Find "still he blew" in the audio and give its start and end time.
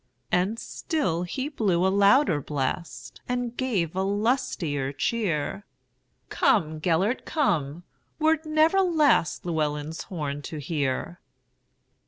0.57-1.85